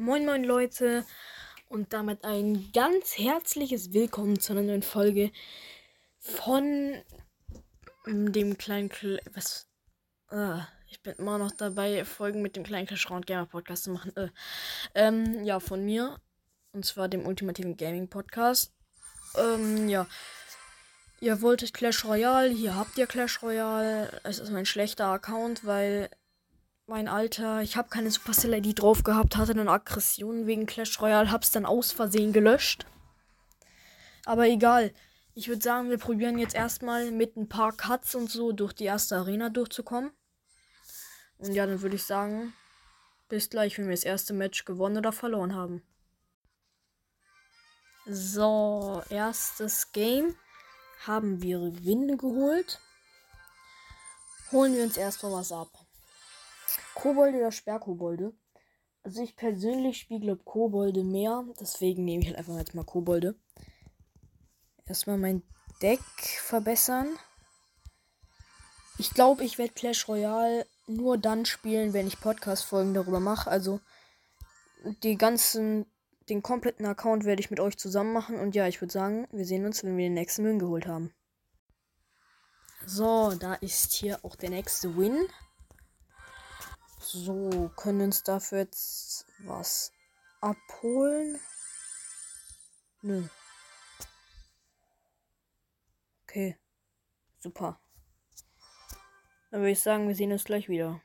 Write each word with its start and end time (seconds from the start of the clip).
Moin 0.00 0.24
moin 0.24 0.44
Leute 0.44 1.04
und 1.68 1.92
damit 1.92 2.22
ein 2.24 2.70
ganz 2.72 3.18
herzliches 3.18 3.92
Willkommen 3.92 4.38
zu 4.38 4.52
einer 4.52 4.62
neuen 4.62 4.84
Folge 4.84 5.32
von 6.20 7.02
dem 8.06 8.56
kleinen 8.56 8.90
Kle 8.90 9.18
was 9.34 9.66
äh, 10.30 10.58
ich 10.88 11.02
bin 11.02 11.14
immer 11.14 11.38
noch 11.38 11.50
dabei 11.50 12.04
Folgen 12.04 12.42
mit 12.42 12.54
dem 12.54 12.62
kleinen 12.62 12.86
Clash 12.86 13.10
Round 13.10 13.26
Gamer 13.26 13.46
Podcast 13.46 13.82
zu 13.82 13.90
machen. 13.90 14.16
Äh, 14.16 14.28
ähm, 14.94 15.42
ja, 15.42 15.58
von 15.58 15.84
mir 15.84 16.20
und 16.70 16.86
zwar 16.86 17.08
dem 17.08 17.26
ultimativen 17.26 17.76
Gaming 17.76 18.08
Podcast. 18.08 18.72
Ähm, 19.36 19.88
ja. 19.88 20.06
Ihr 21.20 21.42
wolltet 21.42 21.74
Clash 21.74 22.04
Royale, 22.04 22.50
hier 22.50 22.76
habt 22.76 22.96
ihr 22.98 23.08
Clash 23.08 23.42
Royale. 23.42 24.20
Es 24.22 24.38
ist 24.38 24.50
mein 24.50 24.64
schlechter 24.64 25.06
Account, 25.06 25.66
weil 25.66 26.08
mein 26.88 27.06
Alter, 27.06 27.60
ich 27.60 27.76
habe 27.76 27.90
keine 27.90 28.10
Supercell-ID 28.10 28.80
drauf 28.80 29.04
gehabt, 29.04 29.36
hatte 29.36 29.52
eine 29.52 29.70
Aggression 29.70 30.46
wegen 30.46 30.64
Clash 30.64 31.00
Royale, 31.00 31.30
hab's 31.30 31.50
dann 31.50 31.66
aus 31.66 31.92
Versehen 31.92 32.32
gelöscht. 32.32 32.86
Aber 34.24 34.48
egal. 34.48 34.92
Ich 35.34 35.46
würde 35.48 35.62
sagen, 35.62 35.88
wir 35.88 35.98
probieren 35.98 36.38
jetzt 36.38 36.56
erstmal 36.56 37.12
mit 37.12 37.36
ein 37.36 37.48
paar 37.48 37.72
Cuts 37.72 38.16
und 38.16 38.28
so 38.28 38.50
durch 38.50 38.72
die 38.72 38.86
erste 38.86 39.16
Arena 39.16 39.50
durchzukommen. 39.50 40.10
Und 41.36 41.52
ja, 41.52 41.64
dann 41.64 41.80
würde 41.80 41.94
ich 41.94 42.02
sagen, 42.02 42.54
bis 43.28 43.48
gleich, 43.48 43.78
wenn 43.78 43.84
wir 43.84 43.94
das 43.94 44.02
erste 44.02 44.32
Match 44.32 44.64
gewonnen 44.64 44.96
oder 44.96 45.12
verloren 45.12 45.54
haben. 45.54 45.82
So, 48.06 49.02
erstes 49.10 49.92
Game 49.92 50.34
haben 51.06 51.40
wir 51.40 51.60
Winde 51.84 52.16
geholt. 52.16 52.80
Holen 54.50 54.74
wir 54.74 54.82
uns 54.82 54.96
erstmal 54.96 55.32
was 55.32 55.52
ab. 55.52 55.77
Kobolde 56.94 57.38
oder 57.38 57.52
Sperrkobolde? 57.52 58.32
Also 59.02 59.22
ich 59.22 59.36
persönlich 59.36 59.98
spiele 59.98 60.20
glaube 60.20 60.44
Kobolde 60.44 61.04
mehr, 61.04 61.44
deswegen 61.60 62.04
nehme 62.04 62.22
ich 62.22 62.28
halt 62.28 62.38
einfach 62.38 62.58
jetzt 62.58 62.74
mal 62.74 62.84
Kobolde. 62.84 63.36
Erstmal 64.86 65.18
mein 65.18 65.42
Deck 65.82 66.00
verbessern. 66.42 67.08
Ich 68.98 69.10
glaube, 69.10 69.44
ich 69.44 69.58
werde 69.58 69.74
Clash 69.74 70.08
Royale 70.08 70.66
nur 70.86 71.18
dann 71.18 71.46
spielen, 71.46 71.92
wenn 71.92 72.06
ich 72.06 72.20
Podcast-Folgen 72.20 72.94
darüber 72.94 73.20
mache. 73.20 73.50
Also 73.50 73.80
die 75.02 75.16
ganzen, 75.16 75.86
den 76.28 76.42
kompletten 76.42 76.86
Account 76.86 77.24
werde 77.24 77.40
ich 77.40 77.50
mit 77.50 77.60
euch 77.60 77.78
zusammen 77.78 78.12
machen. 78.12 78.40
Und 78.40 78.54
ja, 78.54 78.66
ich 78.66 78.80
würde 78.80 78.92
sagen, 78.92 79.28
wir 79.30 79.44
sehen 79.44 79.66
uns, 79.66 79.84
wenn 79.84 79.96
wir 79.96 80.06
den 80.06 80.14
nächsten 80.14 80.44
Win 80.44 80.58
geholt 80.58 80.86
haben. 80.86 81.14
So, 82.86 83.34
da 83.38 83.54
ist 83.54 83.92
hier 83.92 84.24
auch 84.24 84.36
der 84.36 84.50
nächste 84.50 84.96
Win. 84.96 85.28
So, 87.10 87.70
können 87.74 88.02
uns 88.02 88.22
dafür 88.22 88.58
jetzt 88.58 89.24
was 89.38 89.92
abholen? 90.42 91.40
Nö. 93.00 93.26
Okay. 96.24 96.58
Super. 97.38 97.80
Dann 99.50 99.60
würde 99.60 99.70
ich 99.70 99.80
sagen, 99.80 100.06
wir 100.06 100.14
sehen 100.14 100.32
uns 100.32 100.44
gleich 100.44 100.68
wieder. 100.68 101.00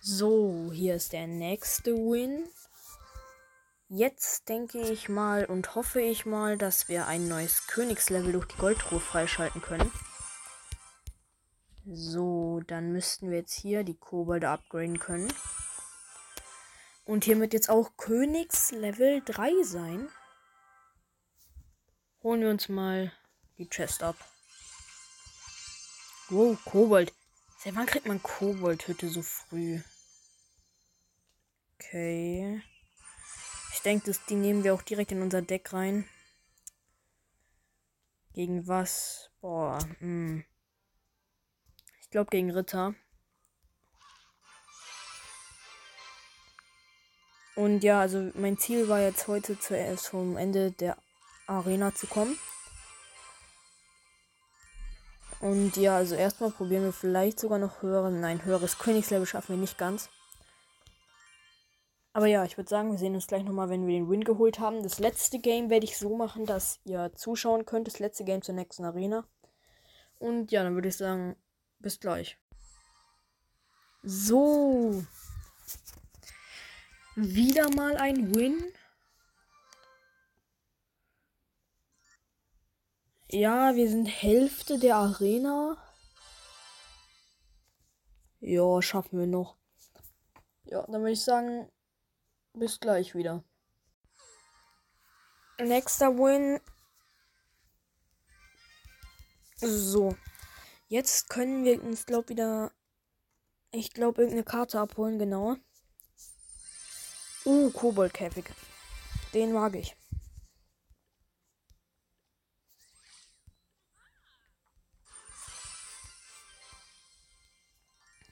So, 0.00 0.72
hier 0.74 0.96
ist 0.96 1.14
der 1.14 1.26
nächste 1.26 1.94
Win. 1.94 2.46
Jetzt 3.88 4.50
denke 4.50 4.78
ich 4.78 5.08
mal 5.08 5.46
und 5.46 5.74
hoffe 5.74 6.02
ich 6.02 6.26
mal, 6.26 6.58
dass 6.58 6.90
wir 6.90 7.06
ein 7.06 7.28
neues 7.28 7.66
Königslevel 7.66 8.32
durch 8.32 8.48
die 8.48 8.58
Goldtruhe 8.58 9.00
freischalten 9.00 9.62
können. 9.62 9.90
So, 11.90 12.60
dann 12.66 12.92
müssten 12.92 13.30
wir 13.30 13.38
jetzt 13.38 13.54
hier 13.54 13.82
die 13.82 13.96
Kobolde 13.96 14.50
upgraden 14.50 14.98
können. 14.98 15.32
Und 17.06 17.24
hiermit 17.24 17.54
jetzt 17.54 17.70
auch 17.70 17.96
Königslevel 17.96 19.22
3 19.24 19.62
sein. 19.62 20.10
Holen 22.22 22.42
wir 22.42 22.50
uns 22.50 22.68
mal 22.68 23.10
die 23.56 23.70
Chest 23.70 24.02
ab. 24.02 24.16
Wow, 26.28 26.62
Kobold. 26.66 27.14
Seit 27.58 27.74
wann 27.74 27.86
kriegt 27.86 28.06
man 28.06 28.22
Koboldhütte 28.22 29.08
so 29.08 29.22
früh? 29.22 29.80
Okay. 31.76 32.62
Ich 33.72 33.80
denke, 33.80 34.12
die 34.28 34.34
nehmen 34.34 34.62
wir 34.62 34.74
auch 34.74 34.82
direkt 34.82 35.12
in 35.12 35.22
unser 35.22 35.40
Deck 35.40 35.72
rein. 35.72 36.06
Gegen 38.34 38.66
was? 38.66 39.30
Boah, 39.40 39.78
mh. 40.00 40.44
Ich 42.08 42.12
glaube 42.12 42.30
gegen 42.30 42.50
Ritter. 42.50 42.94
Und 47.54 47.84
ja, 47.84 48.00
also 48.00 48.30
mein 48.32 48.56
Ziel 48.56 48.88
war 48.88 49.00
jetzt 49.00 49.28
heute 49.28 49.60
zuerst 49.60 50.08
vom 50.08 50.38
Ende 50.38 50.72
der 50.72 50.96
Arena 51.46 51.94
zu 51.94 52.06
kommen. 52.06 52.38
Und 55.40 55.76
ja, 55.76 55.98
also 55.98 56.14
erstmal 56.14 56.50
probieren 56.50 56.84
wir 56.84 56.94
vielleicht 56.94 57.38
sogar 57.38 57.58
noch 57.58 57.82
höhere. 57.82 58.10
Nein, 58.10 58.42
höheres 58.42 58.78
Königslevel 58.78 59.26
schaffen 59.26 59.56
wir 59.56 59.60
nicht 59.60 59.76
ganz. 59.76 60.08
Aber 62.14 62.24
ja, 62.24 62.42
ich 62.44 62.56
würde 62.56 62.70
sagen, 62.70 62.90
wir 62.90 62.98
sehen 62.98 63.16
uns 63.16 63.26
gleich 63.26 63.44
nochmal, 63.44 63.68
wenn 63.68 63.86
wir 63.86 63.98
den 63.98 64.08
Win 64.08 64.24
geholt 64.24 64.60
haben. 64.60 64.82
Das 64.82 64.98
letzte 64.98 65.40
Game 65.40 65.68
werde 65.68 65.84
ich 65.84 65.98
so 65.98 66.16
machen, 66.16 66.46
dass 66.46 66.80
ihr 66.84 67.12
zuschauen 67.16 67.66
könnt. 67.66 67.86
Das 67.86 67.98
letzte 67.98 68.24
Game 68.24 68.40
zur 68.40 68.54
nächsten 68.54 68.86
Arena. 68.86 69.28
Und 70.18 70.52
ja, 70.52 70.62
dann 70.62 70.74
würde 70.74 70.88
ich 70.88 70.96
sagen, 70.96 71.36
bis 71.78 72.00
gleich. 72.00 72.38
So. 74.02 75.04
Wieder 77.16 77.68
mal 77.74 77.96
ein 77.96 78.34
Win. 78.34 78.72
Ja, 83.30 83.74
wir 83.74 83.90
sind 83.90 84.06
Hälfte 84.06 84.78
der 84.78 84.96
Arena. 84.96 85.76
Ja, 88.40 88.80
schaffen 88.80 89.18
wir 89.18 89.26
noch. 89.26 89.58
Ja, 90.64 90.82
dann 90.82 91.00
würde 91.00 91.12
ich 91.12 91.22
sagen, 91.22 91.70
bis 92.54 92.78
gleich 92.80 93.14
wieder. 93.14 93.44
Nächster 95.58 96.16
Win. 96.16 96.60
So. 99.56 100.16
Jetzt 100.90 101.28
können 101.28 101.64
wir 101.64 101.82
uns, 101.82 102.06
glaube 102.06 102.30
wieder. 102.30 102.72
Ich 103.72 103.92
glaube, 103.92 104.22
irgendeine 104.22 104.44
Karte 104.44 104.80
abholen, 104.80 105.18
genau. 105.18 105.56
Uh, 107.44 107.70
Koboldkäfig. 107.70 108.46
Den 109.34 109.52
mag 109.52 109.76
ich. 109.76 109.94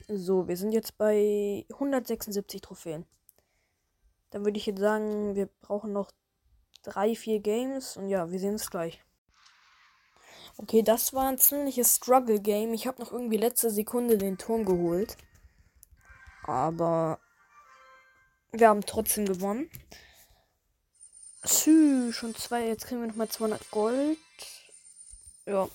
So, 0.07 0.47
wir 0.47 0.57
sind 0.57 0.71
jetzt 0.71 0.97
bei 0.97 1.65
176 1.69 2.61
Trophäen. 2.61 3.05
Dann 4.31 4.43
würde 4.45 4.57
ich 4.57 4.65
jetzt 4.65 4.79
sagen, 4.79 5.35
wir 5.35 5.47
brauchen 5.61 5.93
noch 5.93 6.11
drei, 6.81 7.13
vier 7.15 7.39
Games 7.39 7.97
und 7.97 8.09
ja, 8.09 8.31
wir 8.31 8.39
sehen 8.39 8.53
uns 8.53 8.71
gleich. 8.71 9.03
Okay, 10.57 10.81
das 10.81 11.13
war 11.13 11.27
ein 11.27 11.37
ziemliches 11.37 11.97
Struggle-Game. 11.97 12.73
Ich 12.73 12.87
habe 12.87 13.01
noch 13.01 13.11
irgendwie 13.11 13.37
letzte 13.37 13.69
Sekunde 13.69 14.17
den 14.17 14.37
Turm 14.37 14.65
geholt. 14.65 15.15
Aber 16.43 17.19
wir 18.51 18.69
haben 18.69 18.81
trotzdem 18.81 19.25
gewonnen. 19.25 19.69
Sü, 21.43 22.11
schon 22.11 22.35
zwei. 22.35 22.67
Jetzt 22.67 22.87
kriegen 22.87 23.01
wir 23.01 23.07
nochmal 23.07 23.29
200 23.29 23.69
Gold. 23.69 24.17
Ja. 25.45 25.69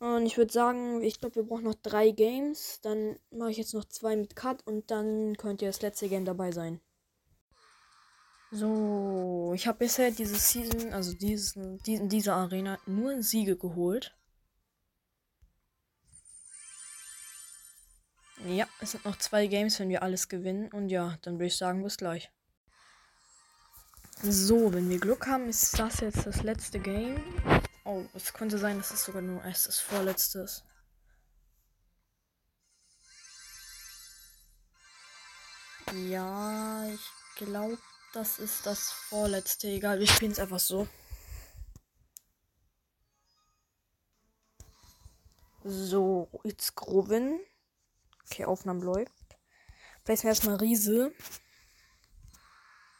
Und 0.00 0.26
ich 0.26 0.36
würde 0.36 0.52
sagen, 0.52 1.00
ich 1.00 1.20
glaube, 1.20 1.36
wir 1.36 1.44
brauchen 1.44 1.64
noch 1.64 1.74
drei 1.74 2.10
Games. 2.10 2.80
Dann 2.82 3.18
mache 3.30 3.52
ich 3.52 3.56
jetzt 3.56 3.72
noch 3.72 3.84
zwei 3.84 4.16
mit 4.16 4.36
Cut 4.36 4.66
und 4.66 4.90
dann 4.90 5.36
könnt 5.36 5.62
ihr 5.62 5.68
das 5.68 5.80
letzte 5.80 6.08
Game 6.08 6.24
dabei 6.24 6.52
sein. 6.52 6.80
So, 8.54 9.52
ich 9.54 9.66
habe 9.66 9.78
bisher 9.78 10.10
diese 10.10 10.34
Season, 10.36 10.92
also 10.92 11.14
diesen, 11.14 11.78
diesen, 11.84 12.10
diese 12.10 12.34
Arena 12.34 12.78
nur 12.84 13.22
Siege 13.22 13.56
geholt. 13.56 14.14
Ja, 18.44 18.68
es 18.80 18.90
sind 18.90 19.06
noch 19.06 19.16
zwei 19.16 19.46
Games, 19.46 19.80
wenn 19.80 19.88
wir 19.88 20.02
alles 20.02 20.28
gewinnen. 20.28 20.70
Und 20.70 20.90
ja, 20.90 21.16
dann 21.22 21.36
würde 21.36 21.46
ich 21.46 21.56
sagen, 21.56 21.82
bis 21.82 21.96
gleich. 21.96 22.30
So, 24.20 24.74
wenn 24.74 24.90
wir 24.90 25.00
Glück 25.00 25.26
haben, 25.26 25.48
ist 25.48 25.78
das 25.78 26.00
jetzt 26.00 26.26
das 26.26 26.42
letzte 26.42 26.78
Game. 26.78 27.22
Oh, 27.84 28.04
es 28.12 28.34
könnte 28.34 28.58
sein, 28.58 28.76
dass 28.76 28.90
es 28.90 29.02
sogar 29.02 29.22
nur 29.22 29.42
erst 29.42 29.66
das 29.66 29.78
vorletzte 29.80 30.40
ist. 30.40 30.62
Ja, 35.94 36.86
ich 36.92 37.10
glaube 37.36 37.78
das 38.12 38.38
ist 38.38 38.66
das 38.66 38.90
vorletzte. 38.90 39.68
Egal, 39.68 39.98
wir 39.98 40.06
spielen 40.06 40.32
es 40.32 40.38
einfach 40.38 40.60
so. 40.60 40.86
So, 45.64 46.28
jetzt 46.44 46.74
Groven. 46.74 47.40
Okay, 48.26 48.44
Aufnahme 48.44 48.84
läuft. 48.84 49.12
Vielleicht 50.04 50.24
erstmal 50.24 50.56
Riese. 50.56 51.12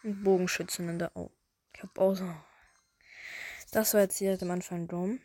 Ein 0.04 0.22
Bogenschützen 0.22 0.88
in 0.88 0.98
der. 0.98 1.16
Oh. 1.16 1.30
Ich 1.74 1.82
hab 1.82 1.98
auch 1.98 2.14
so. 2.14 2.34
Das 3.72 3.94
war 3.94 4.02
jetzt 4.02 4.18
hier 4.18 4.38
am 4.40 4.50
Anfang 4.50 4.86
dumm. 4.86 5.20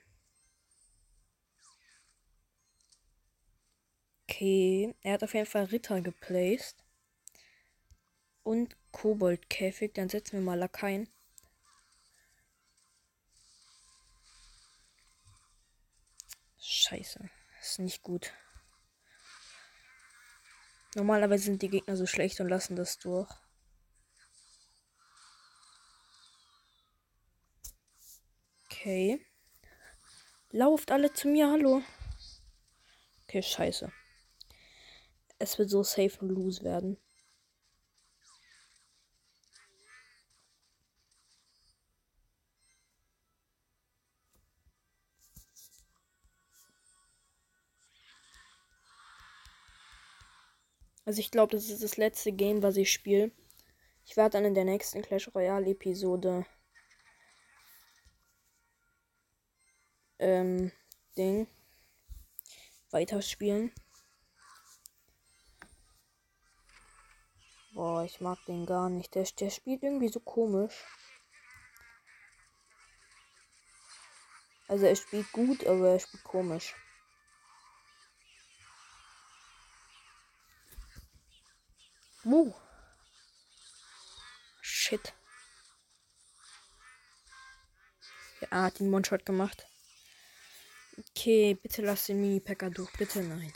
Okay. 4.24 4.96
Er 5.02 5.14
hat 5.14 5.24
auf 5.24 5.34
jeden 5.34 5.46
Fall 5.46 5.66
Ritter 5.66 6.02
geplaced. 6.02 6.87
Und 8.48 8.78
Koboldkäfig. 8.94 9.94
Dann 9.94 10.08
setzen 10.08 10.38
wir 10.38 10.42
mal 10.42 10.58
Lakaien. 10.58 11.10
Scheiße. 16.58 17.30
Ist 17.60 17.80
nicht 17.80 18.04
gut. 18.04 18.32
Normalerweise 20.96 21.44
sind 21.44 21.62
die 21.62 21.68
Gegner 21.68 21.98
so 21.98 22.06
schlecht 22.06 22.40
und 22.40 22.48
lassen 22.48 22.78
das 22.78 22.98
durch. 23.00 23.30
Okay. 28.64 29.20
Lauft 30.52 30.92
alle 30.92 31.12
zu 31.12 31.28
mir, 31.28 31.52
hallo. 31.52 31.82
Okay, 33.24 33.44
scheiße. 33.44 33.92
Es 35.38 35.60
wird 35.60 35.70
so 35.70 35.84
safe 35.84 36.18
und 36.22 36.30
lose 36.30 36.64
werden. 36.64 36.98
Also 51.08 51.22
ich 51.22 51.32
glaube, 51.32 51.54
das 51.56 51.70
ist 51.70 51.82
das 51.82 51.96
letzte 51.96 52.34
Game, 52.34 52.62
was 52.62 52.76
ich 52.76 52.92
spiele. 52.92 53.32
Ich 54.06 54.18
werde 54.18 54.32
dann 54.32 54.44
in 54.44 54.54
der 54.54 54.66
nächsten 54.66 55.02
Clash 55.02 55.34
Royale 55.34 55.70
Episode 55.70 56.46
ähm, 60.20 60.70
Ding 61.18 61.48
weiterspielen. 62.92 63.72
Boah, 67.74 68.04
ich 68.04 68.20
mag 68.20 68.40
den 68.46 68.66
gar 68.66 68.90
nicht. 68.90 69.16
Der, 69.16 69.24
der 69.24 69.50
spielt 69.50 69.84
irgendwie 69.84 70.10
so 70.10 70.20
komisch. 70.20 70.84
Also 74.68 74.86
er 74.86 74.96
spielt 74.98 75.32
gut, 75.32 75.66
aber 75.66 75.92
er 75.92 76.00
spielt 76.00 76.26
komisch. 76.26 76.76
Wo? 82.30 82.54
Shit. 84.60 85.14
Ja, 88.42 88.64
hat 88.64 88.80
den 88.80 88.94
One-Shot 88.94 89.26
gemacht. 89.26 89.66
Okay, 90.98 91.54
bitte 91.54 91.84
lass 91.84 92.08
den 92.08 92.20
Mini-Packer 92.20 92.70
durch. 92.70 92.92
Bitte 92.98 93.22
nein. 93.22 93.54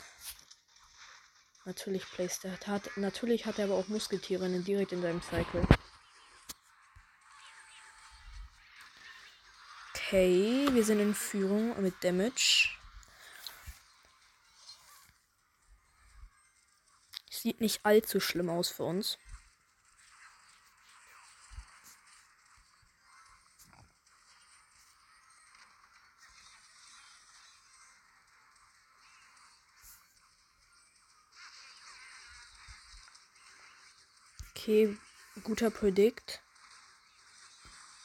Natürlich 1.66 2.06
placed 2.12 2.46
er. 2.46 2.58
Hat, 2.66 2.96
natürlich 2.96 3.44
hat 3.44 3.58
er 3.58 3.66
aber 3.66 3.74
auch 3.74 3.88
Muskeltiere 3.88 4.48
direkt 4.62 4.92
in 4.92 5.02
seinem 5.02 5.20
Cycle. 5.20 5.66
Okay, 9.94 10.66
wir 10.72 10.84
sind 10.84 11.00
in 11.00 11.14
Führung 11.14 11.78
mit 11.82 12.02
Damage. 12.02 12.70
Sieht 17.42 17.60
nicht 17.60 17.84
allzu 17.84 18.20
schlimm 18.20 18.48
aus 18.48 18.70
für 18.70 18.84
uns. 18.84 19.18
Okay, 34.50 34.96
guter 35.42 35.70
Predict. 35.70 36.40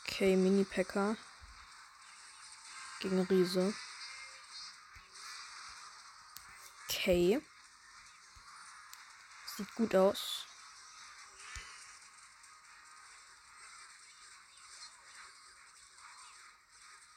Okay, 0.07 0.35
Mini-Packer. 0.35 1.15
Gegen 2.99 3.21
Riese. 3.21 3.75
Okay. 6.89 7.39
Sieht 9.57 9.75
gut 9.75 9.95
aus. 9.95 10.45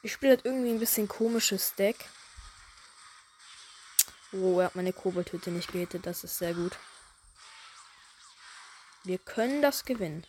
Ich 0.01 0.13
spiele 0.13 0.31
halt 0.31 0.45
irgendwie 0.45 0.71
ein 0.71 0.79
bisschen 0.79 1.07
komisches 1.07 1.75
Deck. 1.75 2.09
Oh, 4.31 4.59
er 4.59 4.65
hat 4.65 4.75
meine 4.75 4.93
Koboldhütte 4.93 5.51
nicht 5.51 5.71
gehittet. 5.71 6.07
Das 6.07 6.23
ist 6.23 6.39
sehr 6.39 6.55
gut. 6.55 6.79
Wir 9.03 9.19
können 9.19 9.61
das 9.61 9.85
gewinnen. 9.85 10.25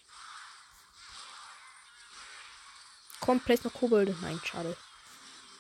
Komplett 3.21 3.65
noch 3.65 3.73
Kobolde. 3.73 4.15
Nein, 4.21 4.39
schade. 4.45 4.77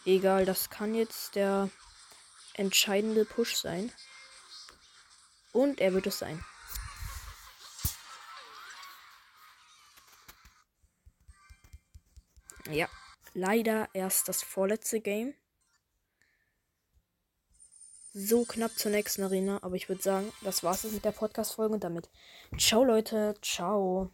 Egal, 0.04 0.44
das 0.44 0.68
kann 0.68 0.94
jetzt 0.94 1.34
der 1.36 1.70
entscheidende 2.54 3.24
Push 3.24 3.56
sein. 3.56 3.90
Und 5.52 5.80
er 5.80 5.92
wird 5.92 6.06
es 6.06 6.18
sein. 6.18 6.42
Ja, 12.70 12.88
leider 13.34 13.88
erst 13.92 14.28
das 14.28 14.42
vorletzte 14.42 15.00
Game. 15.00 15.34
So 18.14 18.44
knapp 18.44 18.78
zur 18.78 18.90
nächsten 18.90 19.22
Arena, 19.22 19.58
aber 19.62 19.74
ich 19.74 19.88
würde 19.88 20.02
sagen, 20.02 20.32
das 20.42 20.62
war's 20.62 20.82
jetzt 20.82 20.92
mit 20.92 21.04
der 21.04 21.12
Podcast-Folge 21.12 21.74
und 21.74 21.84
damit. 21.84 22.10
Ciao, 22.58 22.84
Leute. 22.84 23.34
Ciao. 23.42 24.12